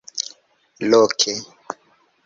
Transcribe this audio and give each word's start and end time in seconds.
Loke. 0.89 1.33